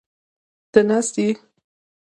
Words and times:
ته 0.71 0.79
ناست 0.87 1.15
یې؟ 1.23 1.29